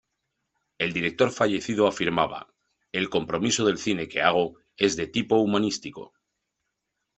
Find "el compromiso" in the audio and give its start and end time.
2.91-3.65